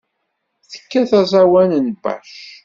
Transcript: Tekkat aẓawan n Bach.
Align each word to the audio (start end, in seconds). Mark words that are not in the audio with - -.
Tekkat 0.71 1.11
aẓawan 1.21 1.71
n 1.85 1.87
Bach. 2.03 2.35